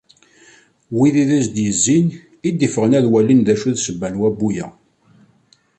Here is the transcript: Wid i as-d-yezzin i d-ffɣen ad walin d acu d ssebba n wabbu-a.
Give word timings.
Wid 0.97 1.15
i 1.23 1.25
as-d-yezzin 1.37 2.07
i 2.47 2.49
d-ffɣen 2.51 2.97
ad 2.99 3.05
walin 3.11 3.41
d 3.45 3.47
acu 3.53 3.69
d 3.71 3.77
ssebba 3.79 4.07
n 4.13 4.19
wabbu-a. 4.19 4.65